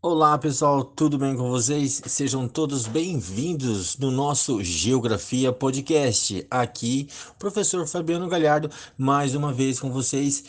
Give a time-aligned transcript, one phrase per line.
[0.00, 2.00] Olá pessoal, tudo bem com vocês?
[2.06, 6.46] Sejam todos bem-vindos no nosso Geografia Podcast.
[6.50, 10.42] Aqui, professor Fabiano Galhardo, mais uma vez com vocês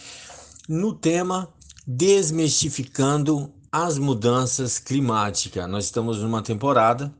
[0.69, 1.49] no tema
[1.85, 5.69] Desmistificando as Mudanças Climáticas.
[5.69, 7.13] Nós estamos numa temporada,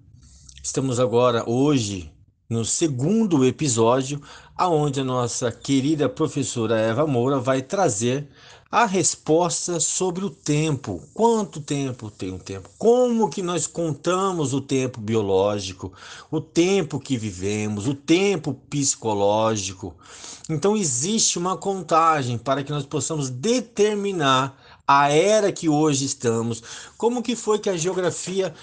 [0.64, 2.15] estamos agora, hoje,
[2.50, 4.22] no segundo episódio,
[4.56, 8.28] aonde a nossa querida professora Eva Moura vai trazer
[8.72, 11.02] a resposta sobre o tempo.
[11.14, 12.70] Quanto tempo tem o tempo?
[12.78, 15.94] Como que nós contamos o tempo biológico,
[16.30, 19.96] o tempo que vivemos, o tempo psicológico?
[20.50, 26.62] Então existe uma contagem para que nós possamos determinar a era que hoje estamos.
[26.98, 28.54] Como que foi que a geografia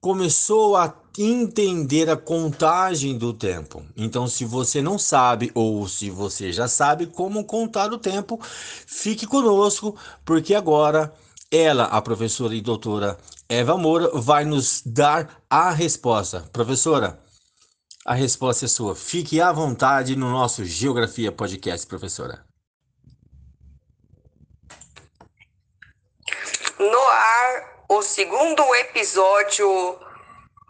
[0.00, 3.84] começou a entender a contagem do tempo.
[3.96, 9.26] Então, se você não sabe ou se você já sabe como contar o tempo, fique
[9.26, 11.12] conosco, porque agora
[11.50, 16.48] ela, a professora e doutora Eva Moura, vai nos dar a resposta.
[16.52, 17.20] Professora,
[18.06, 18.96] a resposta é sua.
[18.96, 22.44] Fique à vontade no nosso Geografia Podcast, professora.
[26.78, 27.59] No ar
[27.92, 29.98] o segundo episódio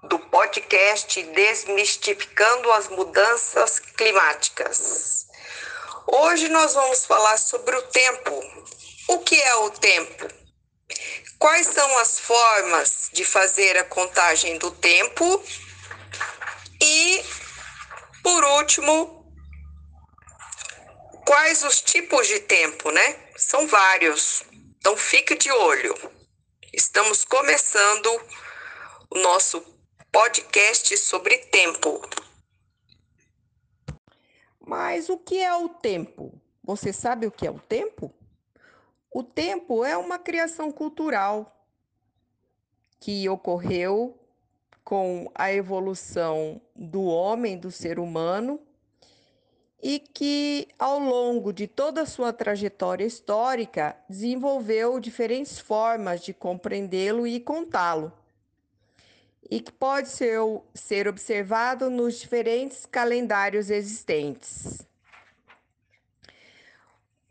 [0.04, 5.26] do podcast Desmistificando as Mudanças Climáticas.
[6.06, 8.42] Hoje nós vamos falar sobre o tempo.
[9.06, 10.28] O que é o tempo?
[11.38, 15.44] Quais são as formas de fazer a contagem do tempo?
[16.80, 17.22] E,
[18.22, 19.30] por último,
[21.26, 23.18] quais os tipos de tempo, né?
[23.36, 24.42] São vários.
[24.78, 26.19] Então fique de olho.
[26.72, 28.06] Estamos começando
[29.10, 29.60] o nosso
[30.12, 32.00] podcast sobre tempo.
[34.64, 36.32] Mas o que é o tempo?
[36.62, 38.14] Você sabe o que é o tempo?
[39.10, 41.66] O tempo é uma criação cultural
[43.00, 44.16] que ocorreu
[44.84, 48.60] com a evolução do homem, do ser humano,
[49.82, 57.26] e que, ao longo de toda a sua trajetória histórica, desenvolveu diferentes formas de compreendê-lo
[57.26, 58.12] e contá-lo,
[59.50, 60.38] e que pode ser,
[60.74, 64.86] ser observado nos diferentes calendários existentes.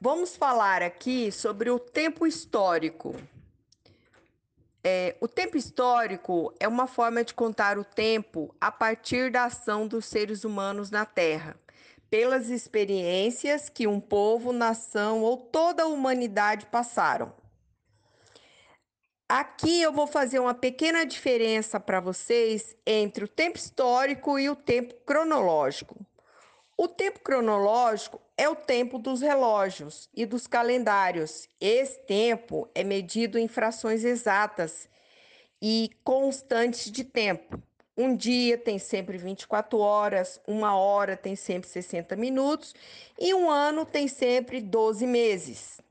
[0.01, 3.15] Vamos falar aqui sobre o tempo histórico.
[4.81, 9.85] É, o tempo histórico é uma forma de contar o tempo a partir da ação
[9.85, 11.59] dos seres humanos na Terra
[12.09, 17.33] pelas experiências que um povo, nação ou toda a humanidade passaram.
[19.27, 24.55] Aqui eu vou fazer uma pequena diferença para vocês entre o tempo histórico e o
[24.55, 25.95] tempo cronológico.
[26.75, 31.47] O tempo cronológico é o tempo dos relógios e dos calendários.
[31.61, 34.89] Esse tempo é medido em frações exatas
[35.61, 37.61] e constantes de tempo.
[38.01, 42.73] Um dia tem sempre 24 horas, uma hora tem sempre 60 minutos
[43.19, 45.81] e um ano tem sempre 12 meses.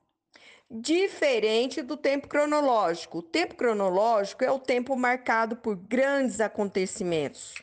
[0.71, 3.19] Diferente do tempo cronológico.
[3.19, 7.57] O tempo cronológico é o tempo marcado por grandes acontecimentos,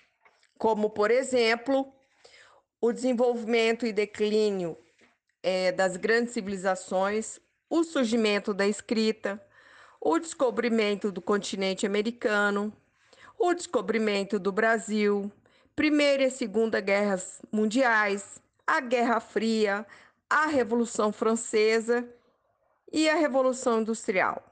[0.60, 1.92] como, por exemplo,
[2.80, 4.78] o desenvolvimento e declínio
[5.42, 9.44] é, das grandes civilizações, o surgimento da escrita,
[10.00, 12.72] o descobrimento do continente americano,
[13.38, 15.32] o descobrimento do Brasil,
[15.76, 19.86] Primeira e Segunda Guerras Mundiais, a Guerra Fria,
[20.30, 22.08] a Revolução Francesa
[22.92, 24.44] e a Revolução Industrial.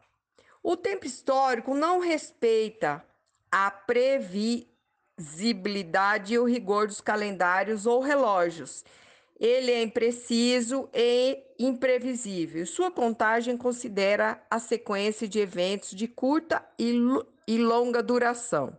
[0.62, 3.04] O tempo histórico não respeita
[3.52, 8.86] a previsibilidade e o rigor dos calendários ou relógios.
[9.40, 12.66] Ele é impreciso e imprevisível.
[12.66, 16.94] Sua contagem considera a sequência de eventos de curta e
[17.48, 18.78] e longa duração.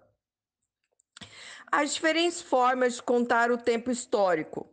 [1.70, 4.70] As diferentes formas de contar o tempo histórico.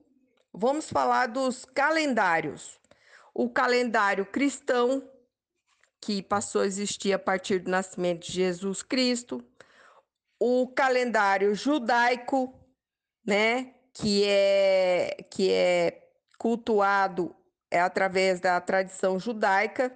[0.53, 2.79] Vamos falar dos calendários.
[3.33, 5.01] O calendário cristão,
[5.99, 9.43] que passou a existir a partir do nascimento de Jesus Cristo.
[10.39, 12.53] O calendário judaico,
[13.25, 17.35] né, que é que é cultuado
[17.69, 19.95] é através da tradição judaica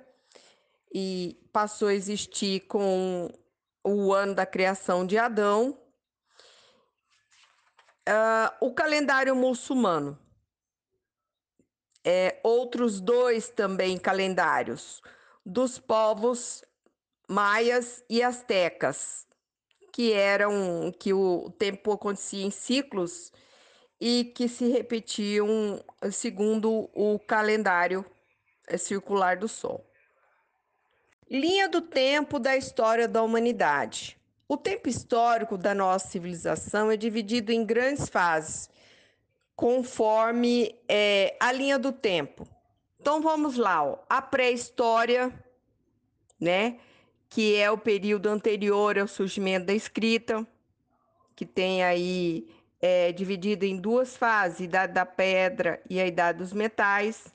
[0.93, 3.29] e passou a existir com
[3.85, 5.77] o ano da criação de Adão,
[8.09, 10.17] uh, o calendário muçulmano.
[12.03, 15.01] É, outros dois também calendários
[15.43, 16.63] dos povos
[17.27, 19.27] maias e astecas,
[19.91, 23.31] que eram que o tempo acontecia em ciclos
[23.99, 28.05] e que se repetiam segundo o calendário
[28.67, 29.84] eh, circular do Sol.
[31.29, 34.17] Linha do tempo da história da humanidade.
[34.47, 38.69] O tempo histórico da nossa civilização é dividido em grandes fases,
[39.55, 42.47] conforme é, a linha do tempo.
[42.99, 43.97] Então vamos lá, ó.
[44.07, 45.33] a pré-história,
[46.39, 46.77] né,
[47.27, 50.45] que é o período anterior ao surgimento da escrita,
[51.35, 52.47] que tem aí
[52.79, 57.34] é, dividido em duas fases, idade da pedra e a idade dos metais.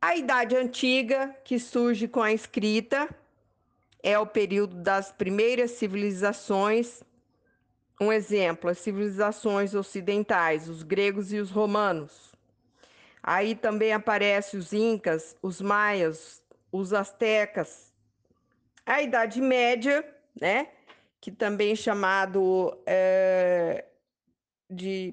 [0.00, 3.08] A idade antiga, que surge com a escrita,
[4.00, 7.02] é o período das primeiras civilizações.
[8.00, 12.32] Um exemplo, as civilizações ocidentais, os gregos e os romanos.
[13.20, 16.40] Aí também aparecem os incas, os maias,
[16.70, 17.92] os astecas.
[18.86, 20.08] A Idade Média,
[20.40, 20.68] né?
[21.20, 23.84] Que também é chamado é,
[24.70, 25.12] de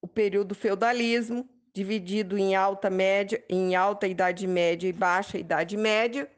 [0.00, 1.46] o período feudalismo,
[1.78, 6.28] dividido em alta média, em alta idade média e baixa idade média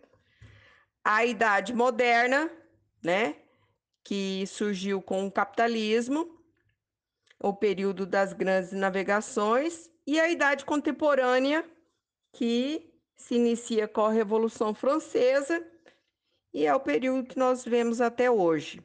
[1.03, 2.51] a idade moderna,
[3.03, 3.37] né,
[4.05, 6.39] que surgiu com o capitalismo,
[7.39, 11.65] o período das grandes navegações, e a idade contemporânea,
[12.33, 15.67] que se inicia com a Revolução Francesa
[16.53, 18.85] e é o período que nós vemos até hoje.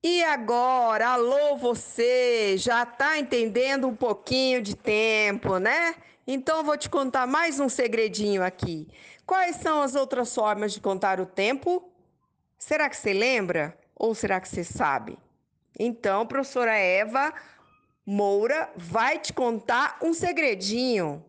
[0.00, 5.96] E agora, alô você, já está entendendo um pouquinho de tempo, né?
[6.24, 8.86] Então, vou te contar mais um segredinho aqui.
[9.26, 11.90] Quais são as outras formas de contar o tempo?
[12.56, 13.76] Será que você lembra?
[13.96, 15.18] Ou será que você sabe?
[15.76, 17.34] Então, professora Eva
[18.06, 21.24] Moura vai te contar um segredinho.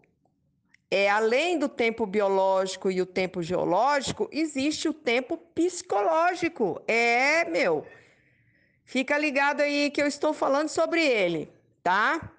[0.91, 6.79] É, além do tempo biológico e o tempo geológico, existe o tempo psicológico.
[6.87, 7.83] É, meu.
[8.89, 11.47] Fica ligado aí que eu estou falando sobre ele,
[11.83, 12.31] tá?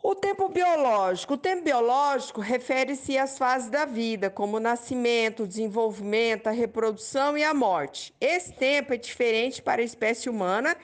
[0.00, 1.34] O tempo biológico.
[1.34, 7.36] O tempo biológico refere-se às fases da vida, como o nascimento, o desenvolvimento, a reprodução
[7.36, 8.14] e a morte.
[8.20, 10.76] Esse tempo é diferente para a espécie humana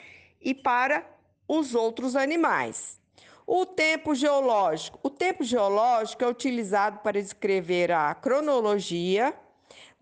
[0.43, 1.07] e para
[1.47, 2.99] os outros animais.
[3.47, 4.99] O tempo geológico.
[5.01, 9.33] O tempo geológico é utilizado para descrever a cronologia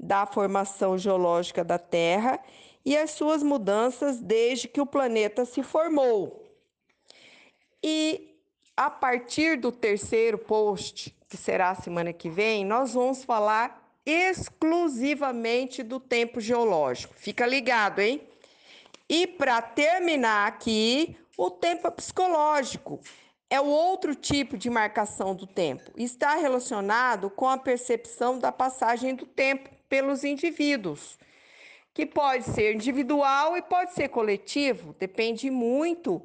[0.00, 2.40] da formação geológica da Terra
[2.84, 6.42] e as suas mudanças desde que o planeta se formou.
[7.82, 8.36] E
[8.76, 15.82] a partir do terceiro post, que será a semana que vem, nós vamos falar exclusivamente
[15.82, 17.14] do tempo geológico.
[17.16, 18.20] Fica ligado, hein?
[19.08, 23.00] E para terminar aqui, o tempo psicológico
[23.48, 25.90] é o outro tipo de marcação do tempo.
[25.96, 31.18] Está relacionado com a percepção da passagem do tempo pelos indivíduos,
[31.94, 36.22] que pode ser individual e pode ser coletivo, depende muito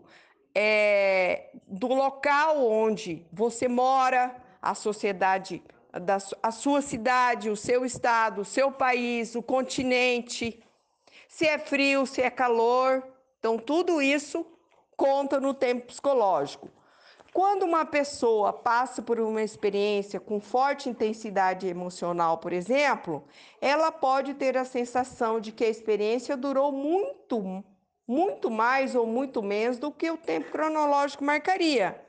[0.55, 5.61] é, do local onde você mora, a sociedade,
[6.01, 10.63] da, a sua cidade, o seu estado, o seu país, o continente,
[11.27, 13.03] se é frio, se é calor.
[13.39, 14.45] Então, tudo isso
[14.95, 16.69] conta no tempo psicológico.
[17.33, 23.23] Quando uma pessoa passa por uma experiência com forte intensidade emocional, por exemplo,
[23.61, 27.63] ela pode ter a sensação de que a experiência durou muito
[28.07, 32.01] muito mais ou muito menos do que o tempo cronológico marcaria.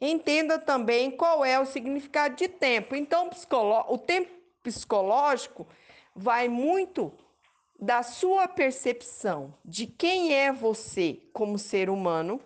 [0.00, 2.96] Entenda também qual é o significado de tempo.
[2.96, 3.28] Então,
[3.88, 4.30] o tempo
[4.62, 5.66] psicológico
[6.14, 7.12] vai muito
[7.78, 12.40] da sua percepção de quem é você como ser humano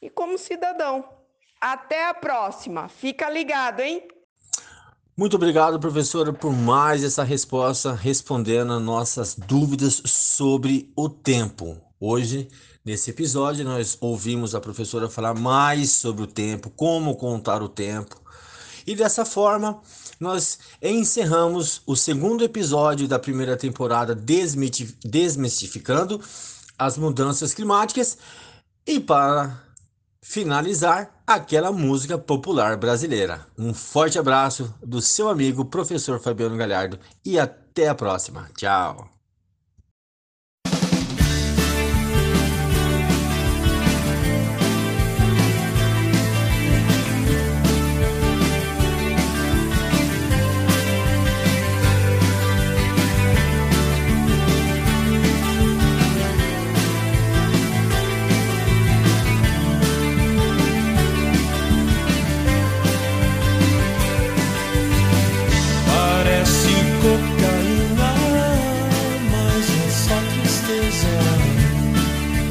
[0.00, 1.19] e como cidadão.
[1.60, 2.88] Até a próxima.
[2.88, 4.08] Fica ligado, hein?
[5.16, 11.76] Muito obrigado, professora, por mais essa resposta respondendo nossas dúvidas sobre o tempo.
[12.00, 12.48] Hoje,
[12.82, 18.18] nesse episódio, nós ouvimos a professora falar mais sobre o tempo, como contar o tempo.
[18.86, 19.82] E dessa forma,
[20.18, 26.18] nós encerramos o segundo episódio da primeira temporada Desmistificando
[26.78, 28.16] as Mudanças Climáticas.
[28.86, 29.69] E para
[30.20, 33.46] finalizar, aquela música popular brasileira.
[33.56, 38.48] Um forte abraço do seu amigo, professor Fabiano Galhardo, e até a próxima.
[38.56, 39.19] Tchau!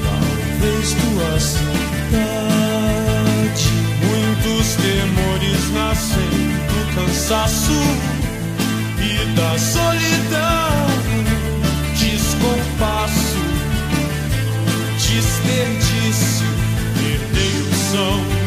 [0.03, 1.69] Talvez tua saudade
[4.03, 6.29] Muitos temores nascem
[6.67, 7.79] do cansaço
[8.99, 10.89] E da solidão.
[11.97, 13.39] Descompasso
[14.97, 16.47] Desperdício
[16.95, 18.38] Perdei o som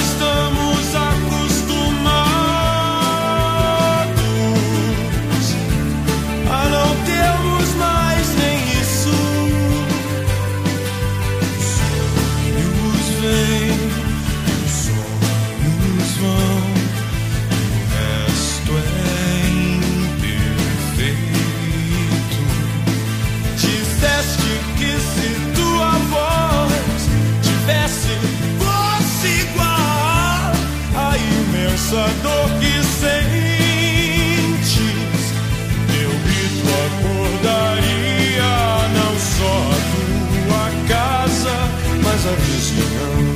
[0.00, 0.29] Já
[31.90, 33.58] essa dor que sentes,
[35.90, 38.52] meu grito acordaria
[38.94, 39.78] não só a
[40.46, 41.56] tua casa,
[42.00, 43.29] mas a vizinhança.